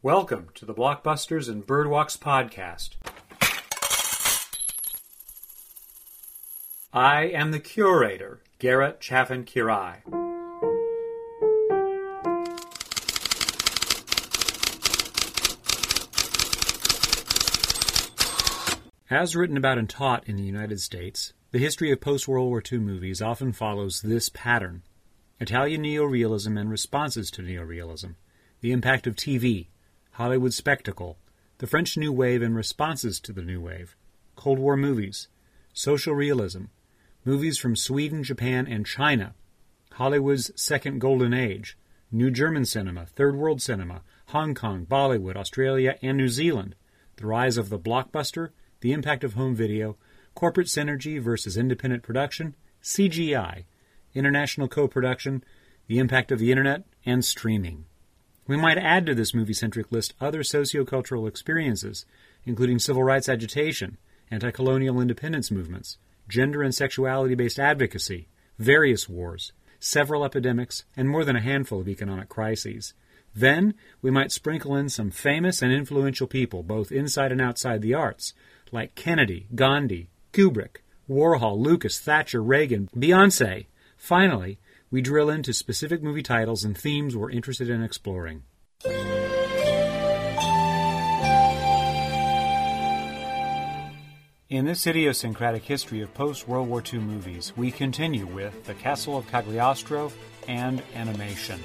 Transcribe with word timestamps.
Welcome 0.00 0.50
to 0.54 0.64
the 0.64 0.74
Blockbusters 0.74 1.48
and 1.48 1.66
Birdwalks 1.66 2.16
podcast. 2.16 2.90
I 6.92 7.22
am 7.22 7.50
the 7.50 7.58
curator, 7.58 8.40
Garrett 8.60 9.00
Chaffin 9.00 9.44
Quiray. 9.44 10.04
As 19.10 19.34
written 19.34 19.56
about 19.56 19.78
and 19.78 19.90
taught 19.90 20.28
in 20.28 20.36
the 20.36 20.44
United 20.44 20.80
States, 20.80 21.32
the 21.50 21.58
history 21.58 21.90
of 21.90 22.00
post 22.00 22.28
World 22.28 22.50
War 22.50 22.62
II 22.70 22.78
movies 22.78 23.20
often 23.20 23.50
follows 23.50 24.02
this 24.02 24.28
pattern 24.28 24.84
Italian 25.40 25.82
neorealism 25.82 26.56
and 26.56 26.70
responses 26.70 27.32
to 27.32 27.42
neorealism, 27.42 28.14
the 28.60 28.70
impact 28.70 29.08
of 29.08 29.16
TV, 29.16 29.66
Hollywood 30.18 30.52
spectacle, 30.52 31.16
the 31.58 31.68
French 31.68 31.96
New 31.96 32.10
Wave 32.10 32.42
and 32.42 32.56
responses 32.56 33.20
to 33.20 33.32
the 33.32 33.40
New 33.40 33.60
Wave, 33.60 33.94
Cold 34.34 34.58
War 34.58 34.76
movies, 34.76 35.28
social 35.72 36.12
realism, 36.12 36.64
movies 37.24 37.56
from 37.56 37.76
Sweden, 37.76 38.24
Japan, 38.24 38.66
and 38.66 38.84
China, 38.84 39.36
Hollywood's 39.92 40.50
second 40.60 40.98
golden 40.98 41.32
age, 41.32 41.78
New 42.10 42.32
German 42.32 42.64
cinema, 42.64 43.06
Third 43.06 43.36
World 43.36 43.62
cinema, 43.62 44.02
Hong 44.30 44.56
Kong, 44.56 44.84
Bollywood, 44.84 45.36
Australia, 45.36 45.96
and 46.02 46.16
New 46.16 46.28
Zealand, 46.28 46.74
the 47.14 47.26
rise 47.28 47.56
of 47.56 47.68
the 47.68 47.78
blockbuster, 47.78 48.48
the 48.80 48.92
impact 48.92 49.22
of 49.22 49.34
home 49.34 49.54
video, 49.54 49.96
corporate 50.34 50.66
synergy 50.66 51.22
versus 51.22 51.56
independent 51.56 52.02
production, 52.02 52.56
CGI, 52.82 53.66
international 54.14 54.66
co 54.66 54.88
production, 54.88 55.44
the 55.86 56.00
impact 56.00 56.32
of 56.32 56.40
the 56.40 56.50
internet, 56.50 56.82
and 57.06 57.24
streaming. 57.24 57.84
We 58.48 58.56
might 58.56 58.78
add 58.78 59.04
to 59.06 59.14
this 59.14 59.34
movie 59.34 59.52
centric 59.52 59.92
list 59.92 60.14
other 60.20 60.40
sociocultural 60.42 61.28
experiences, 61.28 62.06
including 62.46 62.78
civil 62.78 63.04
rights 63.04 63.28
agitation, 63.28 63.98
anti 64.30 64.50
colonial 64.50 65.00
independence 65.00 65.50
movements, 65.50 65.98
gender 66.28 66.62
and 66.62 66.74
sexuality 66.74 67.34
based 67.34 67.58
advocacy, 67.58 68.26
various 68.58 69.06
wars, 69.06 69.52
several 69.78 70.24
epidemics, 70.24 70.84
and 70.96 71.10
more 71.10 71.26
than 71.26 71.36
a 71.36 71.42
handful 71.42 71.80
of 71.80 71.88
economic 71.88 72.30
crises. 72.30 72.94
Then 73.34 73.74
we 74.00 74.10
might 74.10 74.32
sprinkle 74.32 74.74
in 74.74 74.88
some 74.88 75.10
famous 75.10 75.60
and 75.60 75.70
influential 75.70 76.26
people, 76.26 76.62
both 76.62 76.90
inside 76.90 77.30
and 77.30 77.42
outside 77.42 77.82
the 77.82 77.94
arts, 77.94 78.32
like 78.72 78.94
Kennedy, 78.94 79.46
Gandhi, 79.54 80.08
Kubrick, 80.32 80.78
Warhol, 81.08 81.58
Lucas, 81.58 82.00
Thatcher, 82.00 82.42
Reagan, 82.42 82.88
Beyonce. 82.96 83.66
Finally, 83.98 84.58
we 84.90 85.02
drill 85.02 85.30
into 85.30 85.52
specific 85.52 86.02
movie 86.02 86.22
titles 86.22 86.64
and 86.64 86.76
themes 86.76 87.16
we're 87.16 87.30
interested 87.30 87.68
in 87.68 87.82
exploring. 87.82 88.42
In 94.50 94.64
this 94.64 94.86
idiosyncratic 94.86 95.62
history 95.64 96.00
of 96.00 96.14
post 96.14 96.48
World 96.48 96.68
War 96.68 96.82
II 96.82 97.00
movies, 97.00 97.52
we 97.54 97.70
continue 97.70 98.26
with 98.26 98.64
The 98.64 98.72
Castle 98.74 99.18
of 99.18 99.26
Cagliostro 99.28 100.10
and 100.46 100.82
animation. 100.94 101.60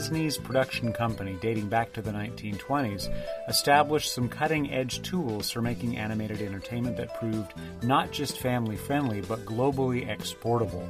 Disney's 0.00 0.38
production 0.38 0.94
company, 0.94 1.36
dating 1.42 1.68
back 1.68 1.92
to 1.92 2.00
the 2.00 2.10
1920s, 2.10 3.14
established 3.48 4.14
some 4.14 4.30
cutting 4.30 4.72
edge 4.72 5.02
tools 5.02 5.50
for 5.50 5.60
making 5.60 5.98
animated 5.98 6.40
entertainment 6.40 6.96
that 6.96 7.14
proved 7.20 7.52
not 7.82 8.10
just 8.10 8.38
family 8.38 8.78
friendly, 8.78 9.20
but 9.20 9.44
globally 9.44 10.08
exportable. 10.08 10.88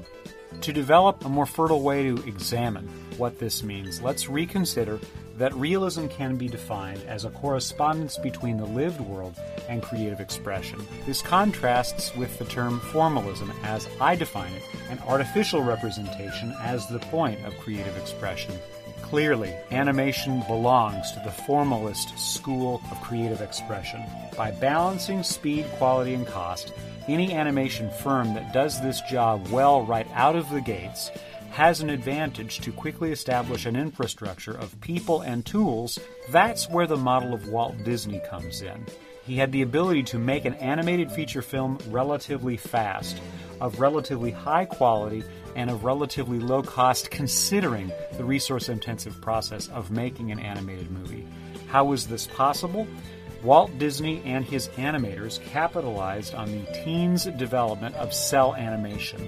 To 0.61 0.73
develop 0.73 1.25
a 1.25 1.29
more 1.29 1.45
fertile 1.45 1.83
way 1.83 2.05
to 2.05 2.25
examine 2.29 2.87
what 3.17 3.41
this 3.41 3.65
means, 3.65 4.01
let's 4.01 4.29
reconsider 4.29 5.01
that 5.39 5.53
realism 5.55 6.07
can 6.07 6.37
be 6.37 6.47
defined 6.47 7.03
as 7.09 7.25
a 7.25 7.31
correspondence 7.31 8.17
between 8.17 8.59
the 8.59 8.65
lived 8.65 9.01
world 9.01 9.35
and 9.69 9.83
creative 9.83 10.21
expression. 10.21 10.87
This 11.05 11.21
contrasts 11.21 12.15
with 12.15 12.39
the 12.39 12.45
term 12.45 12.79
formalism 12.79 13.53
as 13.65 13.89
I 14.01 14.15
define 14.15 14.53
it, 14.53 14.63
an 14.89 15.01
artificial 15.01 15.63
representation 15.63 16.55
as 16.61 16.87
the 16.87 17.01
point 17.01 17.45
of 17.45 17.59
creative 17.59 17.97
expression. 17.97 18.55
Clearly, 19.11 19.53
animation 19.73 20.45
belongs 20.47 21.11
to 21.11 21.21
the 21.25 21.33
formalist 21.33 22.17
school 22.17 22.81
of 22.93 23.01
creative 23.01 23.41
expression. 23.41 24.05
By 24.37 24.53
balancing 24.53 25.25
speed, 25.25 25.67
quality, 25.79 26.15
and 26.15 26.25
cost, 26.25 26.73
any 27.09 27.35
animation 27.35 27.91
firm 27.91 28.35
that 28.35 28.53
does 28.53 28.81
this 28.81 29.01
job 29.01 29.49
well 29.49 29.85
right 29.85 30.07
out 30.15 30.37
of 30.37 30.49
the 30.51 30.61
gates 30.61 31.11
has 31.51 31.81
an 31.81 31.91
advantage 31.91 32.61
to 32.61 32.71
quickly 32.71 33.11
establish 33.11 33.67
an 33.67 33.75
infrastructure 33.75 34.57
of 34.57 34.81
people 34.81 35.23
and 35.23 35.45
tools. 35.45 35.99
That's 36.29 36.71
where 36.71 36.87
the 36.87 36.97
model 36.97 37.35
of 37.35 37.49
Walt 37.49 37.83
Disney 37.83 38.21
comes 38.31 38.63
in. 38.63 38.87
He 39.25 39.35
had 39.35 39.51
the 39.51 39.63
ability 39.63 40.05
to 40.05 40.21
make 40.21 40.45
an 40.45 40.55
animated 40.55 41.11
feature 41.11 41.43
film 41.43 41.79
relatively 41.89 42.57
fast, 42.57 43.21
of 43.61 43.81
relatively 43.81 44.31
high 44.31 44.67
quality, 44.67 45.25
and 45.55 45.71
of 45.71 45.85
relatively 45.85 46.39
low 46.39 46.63
cost 46.63 47.11
considering 47.11 47.93
the 48.17 48.25
resource 48.25 48.69
intensive 48.69 49.21
process 49.21 49.69
of 49.69 49.91
making 49.91 50.31
an 50.31 50.39
animated 50.39 50.91
movie. 50.91 51.27
How 51.69 51.85
was 51.85 52.07
this 52.07 52.27
possible? 52.27 52.87
Walt 53.43 53.79
Disney 53.79 54.23
and 54.27 54.45
his 54.45 54.69
animators 54.71 55.43
capitalized 55.47 56.35
on 56.35 56.53
the 56.53 56.73
teens' 56.85 57.25
development 57.25 57.95
of 57.95 58.13
cel 58.13 58.55
animation, 58.55 59.21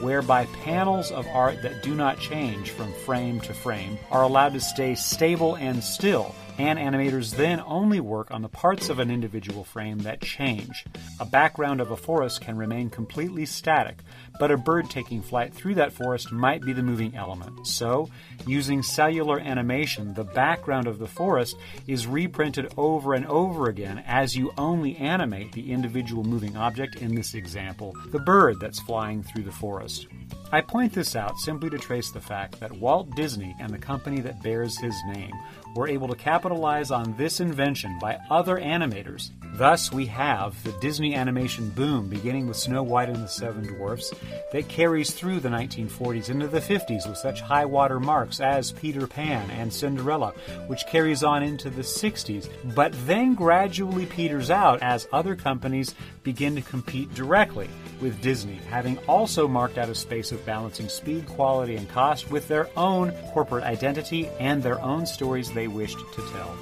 whereby 0.00 0.46
panels 0.64 1.12
of 1.12 1.26
art 1.28 1.62
that 1.62 1.82
do 1.82 1.94
not 1.94 2.18
change 2.18 2.70
from 2.70 2.92
frame 3.04 3.40
to 3.42 3.54
frame 3.54 3.96
are 4.10 4.22
allowed 4.22 4.54
to 4.54 4.60
stay 4.60 4.96
stable 4.96 5.54
and 5.54 5.84
still 5.84 6.34
and 6.60 6.78
animators 6.78 7.36
then 7.36 7.62
only 7.66 8.00
work 8.00 8.30
on 8.30 8.42
the 8.42 8.48
parts 8.48 8.90
of 8.90 8.98
an 8.98 9.10
individual 9.10 9.64
frame 9.64 10.00
that 10.00 10.20
change. 10.20 10.84
A 11.18 11.24
background 11.24 11.80
of 11.80 11.90
a 11.90 11.96
forest 11.96 12.42
can 12.42 12.58
remain 12.58 12.90
completely 12.90 13.46
static, 13.46 14.00
but 14.38 14.50
a 14.50 14.58
bird 14.58 14.90
taking 14.90 15.22
flight 15.22 15.54
through 15.54 15.76
that 15.76 15.92
forest 15.92 16.30
might 16.30 16.60
be 16.60 16.74
the 16.74 16.82
moving 16.82 17.16
element. 17.16 17.66
So, 17.66 18.10
using 18.46 18.82
cellular 18.82 19.40
animation, 19.40 20.12
the 20.12 20.24
background 20.24 20.86
of 20.86 20.98
the 20.98 21.06
forest 21.06 21.56
is 21.86 22.06
reprinted 22.06 22.74
over 22.76 23.14
and 23.14 23.26
over 23.26 23.70
again 23.70 24.04
as 24.06 24.36
you 24.36 24.52
only 24.58 24.96
animate 24.96 25.52
the 25.52 25.72
individual 25.72 26.24
moving 26.24 26.58
object, 26.58 26.96
in 26.96 27.14
this 27.14 27.32
example, 27.32 27.96
the 28.08 28.18
bird 28.18 28.56
that's 28.60 28.80
flying 28.80 29.22
through 29.22 29.44
the 29.44 29.52
forest. 29.52 30.06
I 30.52 30.60
point 30.60 30.92
this 30.92 31.14
out 31.14 31.38
simply 31.38 31.70
to 31.70 31.78
trace 31.78 32.10
the 32.10 32.20
fact 32.20 32.58
that 32.58 32.72
Walt 32.72 33.14
Disney 33.14 33.54
and 33.60 33.72
the 33.72 33.78
company 33.78 34.20
that 34.20 34.42
bears 34.42 34.76
his 34.78 34.96
name 35.14 35.30
were 35.74 35.88
able 35.88 36.08
to 36.08 36.16
capitalize 36.16 36.90
on 36.90 37.14
this 37.16 37.40
invention 37.40 37.98
by 38.00 38.18
other 38.30 38.56
animators. 38.56 39.30
Thus, 39.54 39.92
we 39.92 40.06
have 40.06 40.62
the 40.62 40.72
Disney 40.80 41.14
animation 41.14 41.70
boom 41.70 42.08
beginning 42.08 42.46
with 42.46 42.56
Snow 42.56 42.82
White 42.82 43.08
and 43.08 43.22
the 43.22 43.28
Seven 43.28 43.66
Dwarfs 43.66 44.12
that 44.52 44.68
carries 44.68 45.10
through 45.10 45.40
the 45.40 45.48
1940s 45.48 46.30
into 46.30 46.48
the 46.48 46.60
50s 46.60 47.08
with 47.08 47.18
such 47.18 47.40
high 47.40 47.64
water 47.64 48.00
marks 48.00 48.40
as 48.40 48.72
Peter 48.72 49.06
Pan 49.06 49.50
and 49.50 49.72
Cinderella, 49.72 50.32
which 50.66 50.86
carries 50.86 51.22
on 51.22 51.42
into 51.42 51.70
the 51.70 51.82
60s, 51.82 52.48
but 52.74 52.92
then 53.06 53.34
gradually 53.34 54.06
peters 54.06 54.50
out 54.50 54.80
as 54.82 55.08
other 55.12 55.36
companies 55.36 55.94
begin 56.22 56.54
to 56.54 56.62
compete 56.62 57.12
directly 57.14 57.68
with 58.00 58.20
Disney, 58.20 58.60
having 58.68 58.98
also 59.06 59.46
marked 59.46 59.78
out 59.78 59.88
a 59.88 59.94
space 59.94 60.32
of 60.32 60.44
balancing 60.46 60.88
speed, 60.88 61.26
quality, 61.26 61.76
and 61.76 61.88
cost 61.88 62.30
with 62.30 62.48
their 62.48 62.68
own 62.76 63.12
corporate 63.32 63.64
identity 63.64 64.28
and 64.38 64.62
their 64.62 64.80
own 64.80 65.06
stories 65.06 65.50
they 65.52 65.68
wished 65.68 65.98
to 65.98 66.22
tell. 66.32 66.56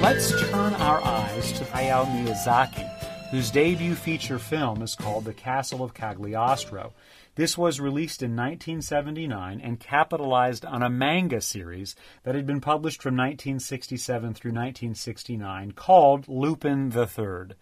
Let's 0.00 0.30
turn 0.50 0.74
our 0.74 1.04
eyes 1.04 1.52
to 1.52 1.64
Hayao 1.64 2.06
Miyazaki, 2.06 2.88
whose 3.30 3.50
debut 3.50 3.94
feature 3.94 4.38
film 4.38 4.82
is 4.82 4.94
called 4.94 5.24
The 5.24 5.34
Castle 5.34 5.82
of 5.82 5.92
Cagliostro. 5.92 6.92
This 7.34 7.56
was 7.56 7.78
released 7.78 8.22
in 8.22 8.32
1979 8.32 9.60
and 9.60 9.78
capitalized 9.78 10.64
on 10.64 10.82
a 10.82 10.90
manga 10.90 11.40
series 11.40 11.94
that 12.24 12.34
had 12.34 12.46
been 12.46 12.60
published 12.60 13.00
from 13.02 13.14
1967 13.14 14.34
through 14.34 14.50
1969 14.50 15.72
called 15.72 16.26
Lupin 16.26 16.92
III. 16.92 17.54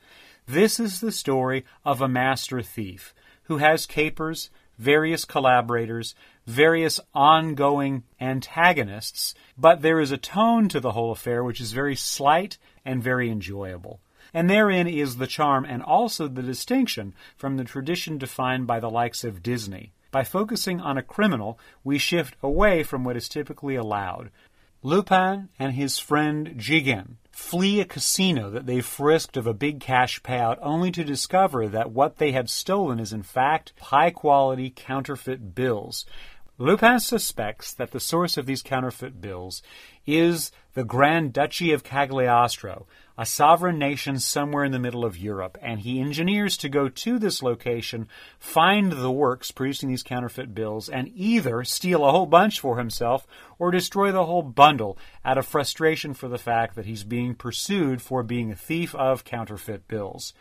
This 0.49 0.79
is 0.79 1.01
the 1.01 1.11
story 1.11 1.65
of 1.85 2.01
a 2.01 2.09
master 2.09 2.63
thief 2.63 3.13
who 3.45 3.57
has 3.57 3.85
capers, 3.85 4.49
various 4.79 5.25
collaborators, 5.25 6.15
various 6.47 7.01
ongoing 7.13 8.05
antagonists, 8.21 9.35
but 9.59 9.83
there 9.83 9.99
is 9.99 10.13
a 10.13 10.17
tone 10.17 10.69
to 10.69 10.79
the 10.79 10.93
whole 10.93 11.11
affair 11.11 11.43
which 11.43 11.61
is 11.61 11.73
very 11.73 11.97
slight 11.97 12.59
and 12.85 13.03
very 13.03 13.29
enjoyable. 13.29 13.99
And 14.33 14.49
therein 14.49 14.87
is 14.87 15.17
the 15.17 15.27
charm 15.27 15.65
and 15.65 15.83
also 15.83 16.29
the 16.29 16.43
distinction 16.43 17.15
from 17.37 17.57
the 17.57 17.65
tradition 17.65 18.17
defined 18.17 18.69
by 18.69 18.79
the 18.79 18.91
likes 18.91 19.25
of 19.25 19.43
Disney. 19.43 19.95
By 20.13 20.23
focusing 20.23 20.81
on 20.81 20.97
a 20.97 21.03
criminal, 21.03 21.59
we 21.83 21.99
shift 21.99 22.37
away 22.41 22.85
from 22.85 23.03
what 23.03 23.17
is 23.17 23.29
typically 23.29 23.75
allowed. 23.75 24.31
Lupin 24.85 25.49
and 25.59 25.73
his 25.73 25.99
friend 25.99 26.55
Jigen 26.57 27.17
flee 27.37 27.81
a 27.81 27.85
casino 27.85 28.49
that 28.49 28.65
they've 28.65 28.87
frisked 28.87 29.37
of 29.37 29.47
a 29.47 29.53
big 29.53 29.79
cash 29.79 30.23
payout 30.23 30.57
only 30.63 30.91
to 30.91 31.05
discover 31.05 31.69
that 31.69 31.91
what 31.91 32.17
they 32.17 32.33
have 32.33 32.49
stolen 32.49 32.99
is 32.99 33.13
in 33.13 33.23
fact 33.23 33.75
high 33.79 34.11
quality 34.11 34.73
counterfeit 34.75 35.55
bills. 35.55 36.07
Lupin 36.59 36.99
suspects 37.01 37.75
that 37.75 37.91
the 37.91 38.01
source 38.01 38.39
of 38.39 38.47
these 38.47 38.63
counterfeit 38.63 39.21
bills 39.21 39.61
is 40.07 40.51
the 40.73 40.85
Grand 40.85 41.35
Duchy 41.35 41.71
of 41.73 41.85
Cagliostro, 41.85 42.87
a 43.19 43.27
sovereign 43.27 43.79
nation 43.79 44.19
somewhere 44.19 44.65
in 44.65 44.73
the 44.73 44.79
middle 44.79 45.05
of 45.05 45.19
Europe, 45.19 45.59
and 45.61 45.81
he 45.81 46.01
engineers 46.01 46.57
to 46.57 46.71
go 46.71 46.89
to 46.89 47.19
this 47.19 47.43
location, 47.43 48.09
find 48.39 48.93
the 48.93 49.11
works 49.11 49.51
producing 49.51 49.91
these 49.91 50.03
counterfeit 50.03 50.55
bills, 50.55 50.89
and 50.89 51.11
either 51.15 51.63
steal 51.63 52.07
a 52.07 52.11
whole 52.11 52.25
bunch 52.25 52.59
for 52.59 52.79
himself 52.79 53.27
or 53.59 53.71
destroy 53.71 54.11
the 54.11 54.25
whole 54.25 54.43
bundle 54.43 54.97
out 55.27 55.37
of 55.37 55.45
frustration 55.45 56.15
for 56.15 56.29
the 56.29 56.39
fact 56.39 56.75
that 56.75 56.87
he's 56.87 57.05
being 57.05 57.35
pursued 57.35 58.01
for 58.01 58.23
being 58.23 58.51
a 58.51 58.57
thief 58.57 58.95
of 58.95 59.25
counterfeit 59.25 59.87
bills. 59.89 60.33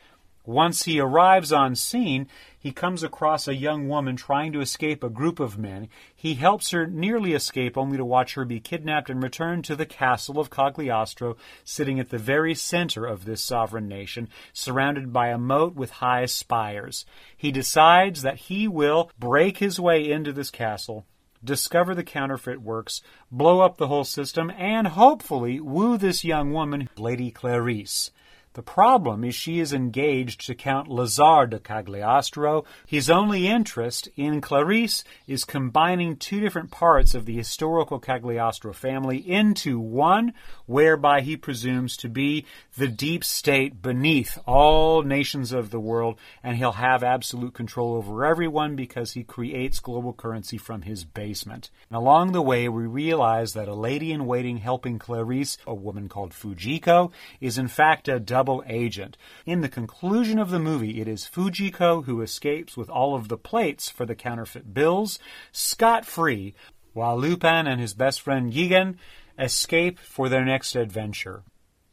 Once 0.45 0.83
he 0.83 0.99
arrives 0.99 1.51
on 1.51 1.75
scene, 1.75 2.27
he 2.57 2.71
comes 2.71 3.03
across 3.03 3.47
a 3.47 3.55
young 3.55 3.87
woman 3.87 4.15
trying 4.15 4.51
to 4.51 4.61
escape 4.61 5.03
a 5.03 5.09
group 5.09 5.39
of 5.39 5.57
men. 5.57 5.87
He 6.15 6.35
helps 6.35 6.71
her 6.71 6.87
nearly 6.87 7.33
escape, 7.33 7.77
only 7.77 7.97
to 7.97 8.05
watch 8.05 8.33
her 8.33 8.45
be 8.45 8.59
kidnapped 8.59 9.09
and 9.09 9.21
returned 9.21 9.65
to 9.65 9.75
the 9.75 9.85
castle 9.85 10.39
of 10.39 10.49
Cagliostro, 10.49 11.37
sitting 11.63 11.99
at 11.99 12.09
the 12.09 12.17
very 12.17 12.55
center 12.55 13.05
of 13.05 13.25
this 13.25 13.43
sovereign 13.43 13.87
nation, 13.87 14.29
surrounded 14.53 15.13
by 15.13 15.27
a 15.27 15.37
moat 15.37 15.75
with 15.75 15.91
high 15.91 16.25
spires. 16.25 17.05
He 17.37 17.51
decides 17.51 18.21
that 18.23 18.37
he 18.37 18.67
will 18.67 19.11
break 19.19 19.57
his 19.57 19.79
way 19.79 20.09
into 20.09 20.33
this 20.33 20.49
castle 20.49 21.05
discover 21.45 21.93
the 21.93 22.03
counterfeit 22.03 22.61
works, 22.61 23.01
blow 23.31 23.59
up 23.59 23.77
the 23.77 23.87
whole 23.87 24.03
system, 24.03 24.51
and 24.57 24.87
hopefully 24.87 25.59
woo 25.59 25.95
this 25.97 26.23
young 26.23 26.51
woman, 26.51 26.89
Lady 26.97 27.31
Clarice. 27.31 28.09
The 28.55 28.63
problem 28.63 29.25
is 29.25 29.35
she 29.35 29.59
is 29.59 29.73
engaged 29.73 30.45
to 30.45 30.55
Count 30.55 30.87
Lazar 30.87 31.45
de 31.45 31.59
Cagliostro. 31.59 32.63
His 32.87 33.09
only 33.09 33.49
interest 33.49 34.07
in 34.15 34.39
Clarice 34.39 35.03
is 35.27 35.43
combining 35.43 36.15
two 36.15 36.39
different 36.39 36.71
parts 36.71 37.13
of 37.13 37.25
the 37.25 37.35
historical 37.35 37.99
Cagliostro 37.99 38.71
family 38.71 39.17
into 39.17 39.77
one, 39.77 40.33
whereby 40.67 41.19
he 41.19 41.35
presumes 41.35 41.97
to 41.97 42.07
be 42.07 42.45
the 42.77 42.87
deep 42.87 43.25
state 43.25 43.81
beneath 43.81 44.39
all 44.45 45.01
nations 45.01 45.51
of 45.51 45.69
the 45.69 45.79
world, 45.79 46.17
and 46.41 46.55
he'll 46.55 46.71
have 46.71 47.03
absolute 47.03 47.53
control 47.53 47.95
over 47.95 48.23
everyone 48.23 48.77
because 48.77 49.11
he 49.11 49.23
creates 49.23 49.81
global 49.81 50.13
currency 50.13 50.57
from 50.57 50.83
his 50.83 51.03
basement. 51.03 51.69
And 51.89 51.97
along 51.97 52.31
the 52.31 52.41
way, 52.41 52.69
we 52.69 52.85
realize 52.85 53.51
that 53.51 53.67
a 53.67 53.75
lady 53.75 54.13
in 54.13 54.25
waiting 54.25 54.59
helping 54.59 54.97
Clarice, 54.97 55.57
a 55.67 55.73
woman 55.73 56.07
called 56.07 56.31
Fujiko, 56.31 57.11
is 57.41 57.57
in 57.57 57.67
fact 57.67 58.07
a 58.07 58.17
double 58.17 58.44
double 58.45 58.63
agent. 58.67 59.17
In 59.47 59.61
the 59.61 59.69
conclusion 59.69 60.37
of 60.37 60.51
the 60.51 60.59
movie, 60.59 61.01
it 61.01 61.07
is 61.07 61.25
Fujiko 61.25 62.05
who 62.05 62.21
escapes 62.21 62.77
with 62.77 62.91
all 62.91 63.15
of 63.15 63.27
the 63.27 63.37
plates 63.37 63.89
for 63.89 64.05
the 64.05 64.13
counterfeit 64.13 64.71
bills, 64.71 65.17
scot 65.51 66.05
free, 66.05 66.53
while 66.93 67.17
Lupin 67.17 67.65
and 67.65 67.81
his 67.81 67.95
best 67.95 68.21
friend 68.21 68.53
Jigen 68.53 68.97
escape 69.39 69.97
for 69.97 70.29
their 70.29 70.45
next 70.45 70.75
adventure. 70.75 71.41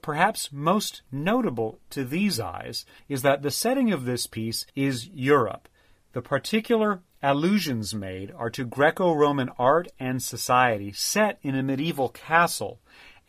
Perhaps 0.03 0.53
most 0.53 1.01
notable 1.11 1.79
to 1.89 2.05
these 2.05 2.39
eyes 2.39 2.85
is 3.09 3.23
that 3.23 3.41
the 3.41 3.51
setting 3.51 3.91
of 3.91 4.05
this 4.05 4.27
piece 4.27 4.67
is 4.77 5.09
Europe. 5.09 5.71
The 6.13 6.21
particular 6.21 7.01
allusions 7.23 7.95
made 7.95 8.31
are 8.37 8.51
to 8.51 8.67
Greco 8.67 9.15
Roman 9.15 9.49
art 9.59 9.89
and 9.99 10.23
society 10.23 10.93
set 10.93 11.39
in 11.41 11.55
a 11.55 11.63
medieval 11.63 12.11
castle 12.11 12.79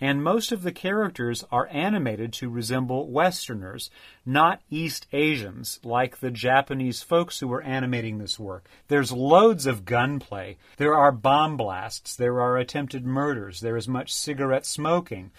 and 0.04 0.22
most 0.22 0.52
of 0.52 0.64
the 0.64 0.72
characters 0.74 1.46
are 1.50 1.70
animated 1.72 2.34
to 2.34 2.50
resemble 2.50 3.10
Westerners, 3.10 3.90
not 4.26 4.62
East 4.70 5.08
Asians, 5.14 5.80
like 5.82 6.20
the 6.20 6.30
Japanese 6.30 7.02
folks 7.02 7.40
who 7.40 7.48
were 7.48 7.62
animating 7.62 8.18
this 8.18 8.38
work. 8.38 8.68
There's 8.90 9.14
loads 9.14 9.66
of 9.66 9.86
gunplay. 9.86 10.58
There 10.76 10.94
are 10.94 11.14
bomb 11.14 11.56
blasts. 11.56 12.18
There 12.18 12.42
are 12.42 12.58
attempted 12.58 13.06
murders. 13.06 13.62
There 13.62 13.78
is 13.78 13.88
much 13.88 14.14
cigarette 14.14 14.66
smoking. 14.66 15.32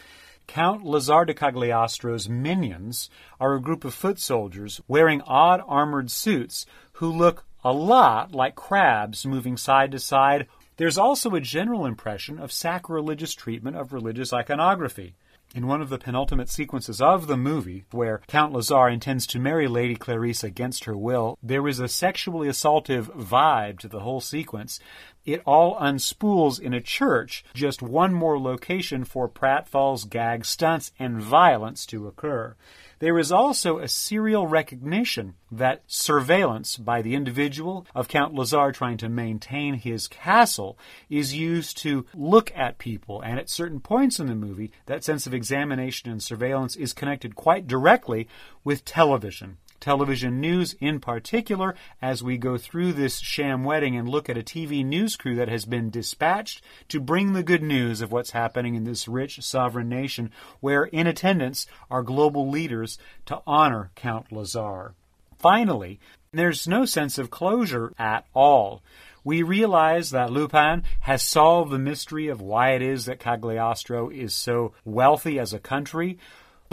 Count 0.47 0.83
Lazar 0.83 1.27
de 1.27 1.35
Cagliostro's 1.35 2.31
minions 2.31 3.11
are 3.39 3.53
a 3.53 3.61
group 3.61 3.85
of 3.85 3.93
foot 3.93 4.19
soldiers 4.19 4.81
wearing 4.89 5.21
odd 5.27 5.61
armored 5.69 6.11
suits 6.11 6.65
who 6.93 7.13
look 7.13 7.45
a 7.63 7.73
lot 7.75 8.33
like 8.33 8.55
crabs 8.55 9.27
moving 9.27 9.59
side 9.59 9.91
to 9.91 9.99
side 9.99 10.47
there's 10.77 10.99
also 10.99 11.31
a 11.31 11.41
general 11.41 11.87
impression 11.87 12.39
of 12.39 12.53
sacrilegious 12.53 13.35
treatment 13.35 13.77
of 13.77 13.93
religious 13.93 14.33
iconography. 14.33 15.15
In 15.55 15.69
one 15.69 15.81
of 15.81 15.89
the 15.89 15.99
penultimate 15.99 16.49
sequences 16.49 17.01
of 17.01 17.29
the 17.29 17.37
movie, 17.37 17.85
where 17.93 18.21
Count 18.27 18.53
Lazar 18.53 18.89
intends 18.89 19.25
to 19.29 19.39
marry 19.39 19.69
Lady 19.69 19.95
Clarice 19.95 20.43
against 20.43 20.85
her 20.85 20.97
will, 20.97 21.39
there 21.41 21.69
is 21.69 21.79
a 21.79 21.87
sexually 21.87 22.49
assaultive 22.49 23.05
vibe 23.15 23.79
to 23.79 23.87
the 23.87 24.01
whole 24.01 24.21
sequence. 24.21 24.81
It 25.25 25.43
all 25.47 25.79
unspools 25.79 26.59
in 26.59 26.75
a 26.75 26.81
church, 26.81 27.45
just 27.55 27.83
one 27.83 28.13
more 28.13 28.37
location 28.37 29.05
for 29.05 29.29
pratfalls, 29.29 30.09
gag 30.11 30.45
stunts, 30.45 30.91
and 30.99 31.23
violence 31.23 31.87
to 31.87 32.09
occur. 32.09 32.57
There 32.99 33.19
is 33.19 33.33
also 33.33 33.79
a 33.79 33.89
serial 33.89 34.47
recognition 34.47 35.35
that 35.51 35.83
surveillance 35.87 36.77
by 36.77 37.03
the 37.03 37.15
individual 37.15 37.87
of 37.95 38.09
Count 38.09 38.35
Lazar 38.35 38.73
trying 38.73 38.97
to 38.99 39.09
maintain 39.09 39.75
his 39.75 40.09
castle 40.09 40.79
is 41.11 41.35
used 41.35 41.77
to 41.79 42.07
look 42.15 42.53
at 42.57 42.79
people. 42.79 43.21
And 43.21 43.39
at 43.39 43.51
certain 43.51 43.81
points 43.81 44.21
in 44.21 44.27
the 44.27 44.35
movie, 44.35 44.73
that 44.87 45.05
sense 45.05 45.27
of 45.27 45.35
examination 45.35 46.11
and 46.11 46.23
surveillance 46.23 46.77
is 46.77 46.93
connected 46.93 47.35
quite 47.35 47.67
directly 47.67 48.29
with 48.63 48.85
television 48.85 49.59
television 49.85 50.41
news 50.41 50.75
in 50.81 50.99
particular, 50.99 51.75
as 52.01 52.23
we 52.23 52.39
go 52.39 52.57
through 52.57 52.95
this 52.95 53.21
sham 53.21 53.65
wedding 53.65 53.95
and 53.97 54.09
look 54.09 54.31
at 54.31 54.39
a 54.39 54.43
TV 54.43 54.83
news 54.83 55.15
crew 55.15 55.37
that 55.37 55.49
has 55.49 55.67
been 55.67 55.91
dispatched 55.91 56.63
to 56.89 56.99
bring 56.99 57.35
the 57.35 57.43
good 57.43 57.63
news 57.63 58.01
of 58.01 58.11
what's 58.11 58.31
happening 58.31 58.75
in 58.75 58.85
this 58.85 59.07
rich 59.07 59.43
sovereign 59.43 59.89
nation, 59.89 60.31
where 60.61 60.85
in 60.85 61.07
attendance 61.07 61.67
are 61.91 62.03
global 62.03 62.49
leaders 62.49 62.99
to 63.27 63.43
honor 63.47 63.91
Count 63.95 64.33
Lazar. 64.33 64.95
Finally, 65.39 66.01
there's 66.33 66.67
no 66.67 66.87
sense 66.87 67.19
of 67.19 67.31
closure 67.31 67.93
at 67.99 68.25
all 68.33 68.83
we 69.25 69.43
realize 69.43 70.11
that 70.11 70.31
Lupin 70.31 70.83
has 71.01 71.23
solved 71.23 71.73
the 71.73 71.79
mystery 71.79 72.29
of 72.29 72.43
why 72.43 72.73
it 72.73 72.83
is 72.83 73.07
that 73.07 73.19
Cagliostro 73.19 74.11
is 74.11 74.35
so 74.35 74.75
wealthy 74.85 75.39
as 75.39 75.55
a 75.55 75.59
country, 75.59 76.19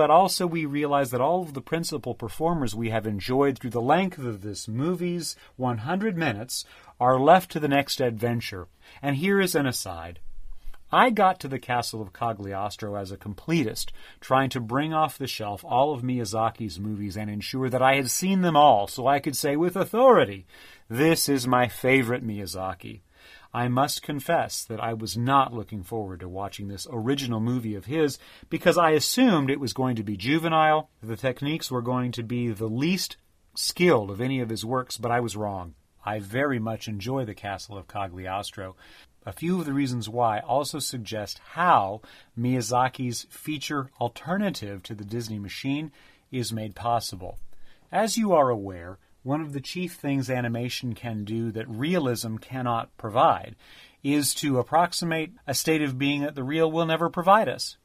but 0.02 0.10
also 0.10 0.48
we 0.48 0.66
realize 0.66 1.12
that 1.12 1.22
all 1.22 1.44
of 1.44 1.54
the 1.54 1.62
principal 1.62 2.16
performers 2.16 2.74
we 2.74 2.90
have 2.90 3.06
enjoyed 3.06 3.60
through 3.60 3.70
the 3.70 3.80
length 3.80 4.18
of 4.18 4.42
this 4.42 4.68
movie's 4.68 5.36
100 5.58 6.18
minutes 6.18 6.66
are 7.00 7.20
left 7.20 7.52
to 7.52 7.60
the 7.60 7.68
next 7.68 8.02
adventure. 8.02 8.68
And 9.00 9.18
here 9.18 9.40
is 9.40 9.54
an 9.54 9.68
aside. 9.68 10.18
I 10.92 11.12
got 11.12 11.40
to 11.42 11.48
the 11.48 11.60
castle 11.60 12.02
of 12.02 12.14
Cagliostro 12.14 12.96
as 12.96 13.12
a 13.12 13.16
completist, 13.16 13.90
trying 14.20 14.50
to 14.50 14.60
bring 14.60 14.92
off 14.92 15.20
the 15.20 15.28
shelf 15.28 15.64
all 15.64 15.94
of 15.94 16.02
Miyazaki's 16.02 16.80
movies 16.80 17.16
and 17.16 17.30
ensure 17.30 17.70
that 17.70 17.84
I 17.84 17.94
had 17.94 18.10
seen 18.10 18.42
them 18.42 18.58
all 18.58 18.88
so 18.88 19.06
I 19.06 19.20
could 19.20 19.38
say 19.38 19.56
with 19.56 19.76
authority, 19.76 20.48
this 20.90 21.30
is 21.30 21.46
my 21.46 21.68
favorite 21.68 22.26
Miyazaki. 22.26 23.02
I 23.54 23.68
must 23.68 24.02
confess 24.02 24.64
that 24.66 24.80
I 24.80 24.94
was 24.94 25.18
not 25.18 25.54
looking 25.54 25.84
forward 25.84 26.22
to 26.22 26.30
watching 26.30 26.68
this 26.70 26.88
original 26.90 27.42
movie 27.42 27.76
of 27.76 27.86
his 27.86 28.18
because 28.50 28.78
I 28.78 28.92
assumed 28.92 29.50
it 29.50 29.60
was 29.60 29.74
going 29.74 29.98
to 29.98 30.04
be 30.04 30.16
juvenile, 30.16 30.90
the 31.04 31.18
techniques 31.18 31.70
were 31.70 31.82
going 31.82 32.14
to 32.14 32.24
be 32.24 32.50
the 32.50 32.70
least 32.70 33.18
skilled 33.54 34.10
of 34.10 34.22
any 34.22 34.40
of 34.40 34.50
his 34.50 34.64
works, 34.64 34.98
but 34.98 35.12
I 35.12 35.20
was 35.20 35.36
wrong. 35.36 35.76
I 36.06 36.20
very 36.20 36.60
much 36.60 36.88
enjoy 36.88 37.26
The 37.26 37.36
Castle 37.36 37.78
of 37.78 37.88
Cagliostro. 37.88 38.76
A 39.26 39.34
few 39.34 39.60
of 39.60 39.66
the 39.66 39.74
reasons 39.74 40.10
why 40.10 40.40
also 40.40 40.80
suggest 40.80 41.40
how 41.52 42.02
Miyazaki's 42.40 43.28
feature 43.30 43.92
alternative 44.00 44.82
to 44.84 44.96
the 44.96 45.04
Disney 45.04 45.38
machine 45.38 45.92
is 46.32 46.54
made 46.54 46.74
possible. 46.74 47.38
As 47.92 48.18
you 48.18 48.32
are 48.32 48.50
aware, 48.50 48.98
one 49.24 49.42
of 49.42 49.54
the 49.54 49.62
chief 49.62 49.94
things 49.94 50.30
animation 50.30 50.94
can 50.94 51.24
do 51.24 51.52
that 51.52 51.70
realism 51.70 52.38
cannot 52.38 52.96
provide 52.98 53.56
is 54.04 54.34
to 54.34 54.60
approximate 54.60 55.32
a 55.46 55.54
state 55.54 55.82
of 55.82 56.00
being 56.00 56.22
that 56.22 56.36
the 56.36 56.44
real 56.44 56.72
will 56.72 56.86
never 56.86 57.10
provide 57.10 57.48
us. 57.48 57.78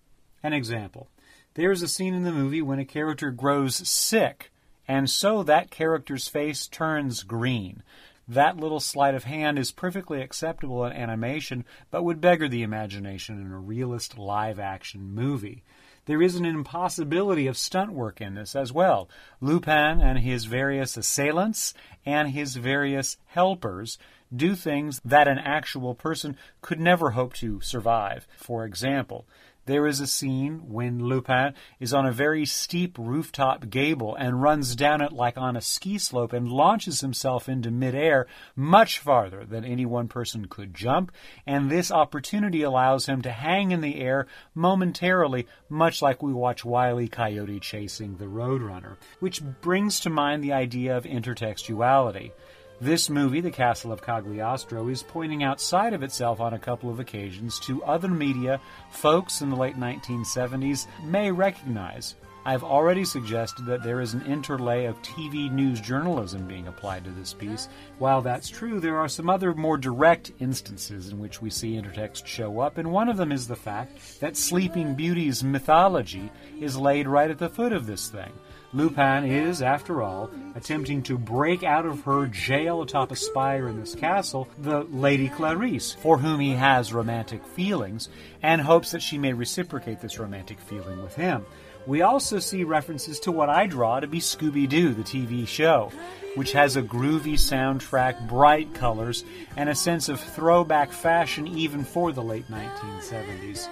An 0.43 0.52
example 0.52 1.09
there 1.55 1.73
is 1.73 1.83
a 1.83 1.88
scene 1.88 2.12
in 2.12 2.25
the 2.25 2.33
movie 2.33 2.61
when 2.61 2.78
a 2.78 2.85
character 2.85 3.31
grows 3.31 3.76
sick, 3.88 4.52
and 4.87 5.09
so 5.09 5.43
that 5.43 5.71
character's 5.71 6.28
face 6.28 6.66
turns 6.66 7.23
green. 7.23 7.83
That 8.28 8.59
little 8.59 8.81
sleight 8.81 9.14
of 9.14 9.25
hand 9.25 9.59
is 9.59 9.73
perfectly 9.73 10.21
acceptable 10.21 10.85
in 10.85 10.93
animation, 10.93 11.64
but 11.90 12.02
would 12.02 12.21
beggar 12.21 12.47
the 12.47 12.62
imagination 12.62 13.40
in 13.40 13.52
a 13.52 13.59
realist 13.59 14.19
live 14.19 14.59
action 14.59 15.14
movie. 15.14 15.64
There 16.06 16.22
is 16.22 16.36
an 16.36 16.44
impossibility 16.44 17.48
of 17.48 17.58
stunt 17.58 17.92
work 17.92 18.20
in 18.20 18.34
this 18.34 18.54
as 18.54 18.72
well. 18.72 19.08
Lupin 19.40 20.00
and 20.00 20.20
his 20.20 20.44
various 20.44 20.96
assailants 20.96 21.75
and 22.04 22.30
his 22.30 22.56
various 22.56 23.16
helpers 23.26 23.98
do 24.34 24.54
things 24.54 25.00
that 25.04 25.28
an 25.28 25.38
actual 25.38 25.94
person 25.94 26.36
could 26.60 26.80
never 26.80 27.10
hope 27.10 27.34
to 27.34 27.60
survive. 27.60 28.26
For 28.36 28.64
example, 28.64 29.26
There 29.66 29.88
is 29.88 29.99
a 29.99 30.06
scene 30.06 30.68
when 30.68 31.04
Lupin 31.04 31.54
is 31.80 31.92
on 31.92 32.06
a 32.06 32.12
very 32.12 32.46
steep 32.46 32.96
rooftop 32.96 33.68
gable 33.68 34.14
and 34.14 34.40
runs 34.40 34.76
down 34.76 35.00
it 35.00 35.12
like 35.12 35.37
on 35.37 35.56
a 35.56 35.61
ski 35.61 35.99
slope 35.99 36.32
and 36.32 36.49
launches 36.49 37.00
himself 37.00 37.49
into 37.49 37.73
midair 37.73 38.28
much 38.54 39.00
farther 39.00 39.44
than 39.44 39.64
any 39.64 39.85
one 39.85 40.06
person 40.06 40.46
could 40.46 40.73
jump, 40.73 41.11
and 41.49 41.68
this 41.68 41.90
opportunity 41.90 42.62
allows 42.62 43.06
him 43.06 43.23
to 43.23 43.32
hang 43.32 43.73
in 43.73 43.80
the 43.80 44.00
air 44.00 44.28
momentarily, 44.54 45.49
much 45.68 46.00
like 46.00 46.23
we 46.23 46.32
watch 46.32 46.64
Wile 46.64 47.00
E. 47.00 47.08
Coyote 47.08 47.58
chasing 47.58 48.18
the 48.18 48.26
Roadrunner, 48.26 48.96
which 49.18 49.42
brings 49.61 49.99
to 49.99 50.11
mind 50.11 50.44
the 50.44 50.52
idea 50.52 50.96
of 50.96 51.02
intertextuality. 51.02 52.30
This 52.78 53.09
movie, 53.09 53.40
The 53.40 53.50
Castle 53.50 53.90
of 53.90 54.02
Cagliostro, 54.02 54.88
is 54.88 55.02
pointing 55.02 55.42
outside 55.42 55.95
of 55.95 56.02
itself 56.02 56.40
on 56.40 56.52
a 56.52 56.59
couple 56.59 56.90
of 56.90 57.00
occasions 57.00 57.59
to 57.61 57.83
other 57.85 58.09
media 58.09 58.61
folks 58.90 59.40
in 59.40 59.49
the 59.49 59.56
late 59.56 59.76
1970s 59.76 60.87
may 61.02 61.30
recognize. 61.30 62.16
I've 62.45 62.62
already 62.62 63.06
suggested 63.06 63.64
that 63.64 63.83
there 63.83 64.02
is 64.02 64.12
an 64.12 64.26
interlay 64.26 64.85
of 64.85 65.00
TV 65.00 65.50
news 65.50 65.80
journalism 65.80 66.47
being 66.47 66.68
applied 66.68 67.04
to 67.04 67.11
this 67.11 67.33
piece. 67.33 67.68
While 67.99 68.21
that's 68.21 68.50
true, 68.50 68.78
there 68.78 68.99
are 68.99 69.09
some 69.09 69.30
other 69.30 69.54
more 69.54 69.78
direct 69.78 70.33
instances 70.38 71.09
in 71.09 71.18
which 71.18 71.40
we 71.40 71.49
see 71.49 71.80
intertext 71.80 72.26
show 72.26 72.61
up, 72.61 72.76
and 72.76 72.92
one 72.92 73.09
of 73.09 73.16
them 73.16 73.33
is 73.33 73.49
the 73.49 73.56
fact 73.56 74.21
that 74.21 74.37
Sleeping 74.37 74.95
Beauty's 74.95 75.42
mythology 75.42 76.30
is 76.61 76.76
laid 76.76 77.09
right 77.09 77.30
at 77.30 77.38
the 77.38 77.49
foot 77.49 77.73
of 77.73 77.87
this 77.87 78.09
thing. 78.11 78.33
Lupin 78.76 79.25
is, 79.25 79.62
after 79.62 80.02
all, 80.02 80.30
attempting 80.54 81.02
to 81.04 81.16
break 81.16 81.62
out 81.62 81.87
of 81.87 82.02
her 82.02 82.26
jail 82.26 82.83
atop 82.83 83.11
a 83.11 83.16
spire 83.16 83.68
in 83.68 83.80
this 83.80 83.95
castle 83.95 84.49
the 84.59 84.80
Lady 84.90 85.30
Clarice, 85.30 85.92
for 85.92 86.18
whom 86.18 86.40
he 86.40 86.50
has 86.50 86.92
romantic 86.92 87.42
feelings, 87.47 88.11
and 88.42 88.61
hopes 88.61 88.90
that 88.90 89.00
she 89.00 89.16
may 89.16 89.33
reciprocate 89.33 90.02
this 90.02 90.18
romantic 90.18 90.61
feeling 90.61 91.02
with 91.02 91.14
him. 91.14 91.47
We 91.87 92.02
also 92.02 92.38
see 92.38 92.64
references 92.64 93.18
to 93.21 93.33
what 93.33 93.49
I 93.49 93.66
draw 93.66 94.00
to 94.00 94.06
be 94.06 94.18
Scooby 94.18 94.68
Doo, 94.68 94.92
the 94.92 95.02
TV 95.02 95.49
show, 95.49 95.90
which 96.35 96.52
has 96.52 96.76
a 96.76 96.83
groovy 96.83 97.35
soundtrack, 97.35 98.28
bright 98.28 98.75
colors, 98.75 99.25
and 99.56 99.71
a 99.71 99.75
sense 99.75 100.11
of 100.11 100.21
throwback 100.21 100.92
fashion 100.92 101.47
even 101.47 101.83
for 101.83 102.12
the 102.12 102.23
late 102.23 102.50
1970s. 102.50 103.68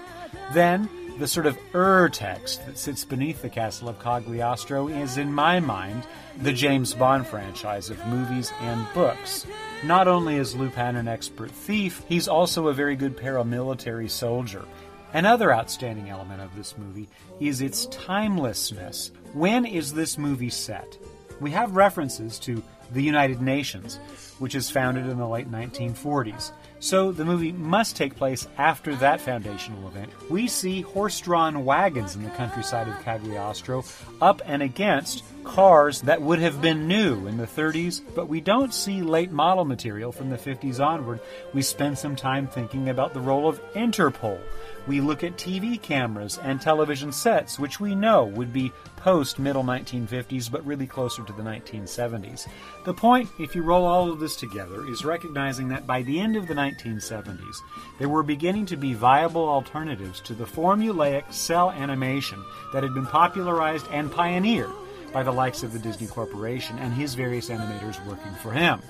Then, 0.55 0.89
the 1.19 1.29
sort 1.29 1.47
of 1.47 1.59
ur 1.75 2.09
text 2.09 2.67
that 2.67 2.79
sits 2.79 3.05
beneath 3.05 3.41
the 3.41 3.49
castle 3.49 3.89
of 3.89 4.03
Cagliostro 4.03 4.89
is, 4.89 5.17
in 5.17 5.33
my 5.33 5.61
mind, 5.61 6.07
the 6.43 6.53
James 6.53 6.93
Bond 6.93 7.27
franchise 7.27 7.89
of 7.91 8.05
movies 8.07 8.53
and 8.61 8.87
books. 8.95 9.47
Not 9.85 10.09
only 10.09 10.37
is 10.37 10.57
Lupin 10.57 10.97
an 10.97 11.07
expert 11.07 11.51
thief, 11.51 12.03
he's 12.09 12.27
also 12.27 12.69
a 12.69 12.75
very 12.75 12.97
good 12.97 13.17
paramilitary 13.17 14.11
soldier. 14.11 14.65
Another 15.13 15.55
outstanding 15.55 16.09
element 16.09 16.41
of 16.41 16.55
this 16.57 16.77
movie 16.77 17.09
is 17.39 17.61
its 17.61 17.87
timelessness. 17.87 19.13
When 19.33 19.65
is 19.65 19.93
this 19.93 20.19
movie 20.19 20.51
set? 20.51 20.99
We 21.41 21.53
have 21.53 21.77
references 21.77 22.39
to 22.41 22.63
the 22.93 23.03
United 23.03 23.41
Nations, 23.41 23.99
which 24.39 24.55
is 24.55 24.71
founded 24.71 25.07
in 25.07 25.19
the 25.19 25.29
late 25.29 25.51
1940s. 25.51 26.53
So 26.81 27.13
the 27.13 27.25
movie 27.25 27.53
must 27.53 27.97
take 27.97 28.15
place 28.15 28.47
after 28.59 28.95
that 28.97 29.21
foundational 29.21 29.89
event. 29.89 30.13
We 30.31 30.49
see 30.49 30.83
horse 30.83 31.19
drawn 31.21 31.65
wagons 31.65 32.15
in 32.15 32.23
the 32.23 32.31
countryside 32.31 32.89
of 32.89 33.03
Cagliostro 33.03 33.85
up 34.21 34.43
and 34.45 34.63
against 34.63 35.25
cars 35.45 36.03
that 36.03 36.21
would 36.21 36.41
have 36.41 36.61
been 36.61 36.89
new 36.89 37.27
in 37.27 37.37
the 37.37 37.47
30s, 37.47 38.03
but 38.15 38.29
we 38.29 38.41
don't 38.41 38.75
see 38.75 39.03
late 39.03 39.31
model 39.31 39.65
material 39.65 40.13
from 40.13 40.31
the 40.31 40.37
50s 40.37 40.85
onward. 40.85 41.21
We 41.53 41.63
spend 41.63 41.99
some 41.99 42.17
time 42.17 42.47
thinking 42.47 42.89
about 42.89 43.15
the 43.15 43.21
role 43.21 43.49
of 43.49 43.63
Interpol. 43.73 44.39
We 44.87 45.01
look 45.01 45.25
at 45.25 45.37
TV 45.37 45.81
cameras 45.81 46.39
and 46.43 46.61
television 46.61 47.13
sets, 47.13 47.59
which 47.59 47.81
we 47.81 47.95
know 47.95 48.25
would 48.25 48.53
be 48.53 48.73
post 48.97 49.39
middle 49.39 49.65
1950s, 49.65 50.51
but 50.51 50.65
really 50.67 50.87
closer 50.87 51.23
to 51.23 51.33
the 51.33 51.43
1970s. 51.43 52.47
The 52.85 52.95
point, 52.95 53.31
if 53.39 53.55
you 53.55 53.63
roll 53.63 53.87
all 53.87 54.11
of 54.11 54.19
this 54.25 54.37
together, 54.37 54.89
is 54.89 55.05
recognizing 55.05 55.69
that 55.69 55.87
by 55.87 56.01
the 56.01 56.19
end 56.19 56.35
of 56.35 56.49
the 56.49 56.55
1970s, 56.55 57.57
there 57.99 58.09
were 58.09 58.23
beginning 58.23 58.65
to 58.65 58.75
be 58.75 58.95
viable 58.95 59.47
alternatives 59.47 60.19
to 60.23 60.33
the 60.33 60.47
formulaic 60.47 61.31
cel 61.31 61.71
animation 61.71 62.43
that 62.73 62.83
had 62.83 62.95
been 62.95 63.05
popularized 63.05 63.87
and 63.91 64.11
pioneered 64.11 64.71
by 65.13 65.23
the 65.23 65.31
likes 65.31 65.63
of 65.63 65.75
the 65.75 65.79
Disney 65.79 66.07
Corporation 66.07 66.79
and 66.79 66.95
his 66.95 67.15
various 67.15 67.51
animators 67.51 68.03
working 68.07 68.33
for 68.43 68.51
him. 68.51 68.81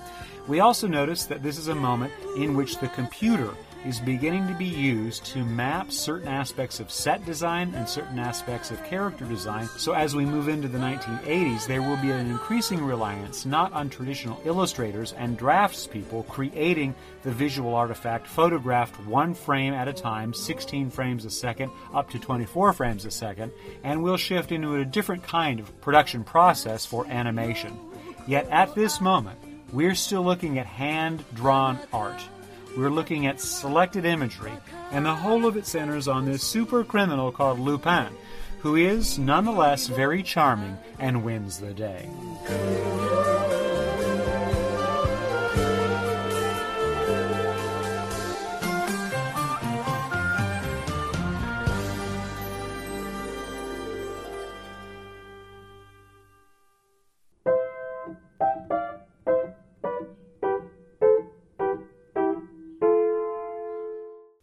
We 0.47 0.61
also 0.61 0.87
notice 0.87 1.25
that 1.25 1.43
this 1.43 1.57
is 1.57 1.67
a 1.67 1.75
moment 1.75 2.13
in 2.37 2.55
which 2.55 2.77
the 2.77 2.87
computer 2.87 3.49
is 3.85 3.99
beginning 3.99 4.47
to 4.47 4.53
be 4.55 4.65
used 4.65 5.23
to 5.25 5.45
map 5.45 5.91
certain 5.91 6.27
aspects 6.27 6.79
of 6.79 6.91
set 6.91 7.23
design 7.25 7.73
and 7.75 7.87
certain 7.87 8.17
aspects 8.17 8.71
of 8.71 8.83
character 8.83 9.25
design. 9.25 9.67
So 9.77 9.93
as 9.93 10.15
we 10.15 10.25
move 10.25 10.47
into 10.47 10.67
the 10.67 10.79
1980s, 10.79 11.67
there 11.67 11.83
will 11.83 11.97
be 11.97 12.09
an 12.09 12.29
increasing 12.29 12.83
reliance 12.83 13.45
not 13.45 13.71
on 13.73 13.89
traditional 13.89 14.41
illustrators 14.43 15.13
and 15.13 15.37
draftspeople 15.37 16.27
creating 16.27 16.95
the 17.21 17.31
visual 17.31 17.75
artifact 17.75 18.25
photographed 18.27 18.99
one 19.05 19.33
frame 19.33 19.73
at 19.73 19.87
a 19.87 19.93
time, 19.93 20.33
16 20.33 20.89
frames 20.89 21.23
a 21.25 21.29
second, 21.29 21.71
up 21.93 22.09
to 22.09 22.17
24 22.17 22.73
frames 22.73 23.05
a 23.05 23.11
second, 23.11 23.51
and 23.83 24.01
we'll 24.01 24.17
shift 24.17 24.51
into 24.51 24.75
a 24.75 24.85
different 24.85 25.23
kind 25.23 25.59
of 25.59 25.79
production 25.81 26.23
process 26.23 26.85
for 26.85 27.05
animation. 27.07 27.77
Yet 28.27 28.47
at 28.49 28.73
this 28.73 28.99
moment, 28.99 29.39
we're 29.71 29.95
still 29.95 30.23
looking 30.23 30.57
at 30.57 30.65
hand 30.65 31.23
drawn 31.35 31.77
art 31.93 32.21
we're 32.77 32.89
looking 32.89 33.25
at 33.27 33.39
selected 33.39 34.05
imagery, 34.05 34.53
and 34.91 35.05
the 35.05 35.15
whole 35.15 35.45
of 35.45 35.57
it 35.57 35.65
centers 35.65 36.07
on 36.07 36.25
this 36.25 36.43
super 36.43 36.83
criminal 36.83 37.31
called 37.31 37.59
Lupin, 37.59 38.09
who 38.59 38.75
is 38.75 39.19
nonetheless 39.19 39.87
very 39.87 40.23
charming 40.23 40.77
and 40.99 41.23
wins 41.23 41.59
the 41.59 41.73
day. 41.73 42.09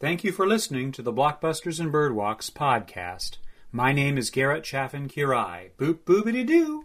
Thank 0.02 0.24
you 0.24 0.32
for 0.32 0.48
listening 0.48 0.90
to 0.92 1.02
the 1.02 1.12
Blockbusters 1.12 1.78
and 1.78 1.92
Birdwalks 1.92 2.50
podcast. 2.50 3.36
My 3.70 3.92
name 3.92 4.18
is 4.18 4.30
Garrett 4.30 4.64
Chaffin 4.64 5.08
Quiray. 5.08 5.70
Boop 5.78 5.98
boobity 6.00 6.44
doo. 6.44 6.81